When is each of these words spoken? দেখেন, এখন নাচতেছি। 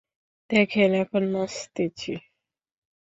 দেখেন, 0.49 0.89
এখন 0.93 1.23
নাচতেছি। 1.33 2.11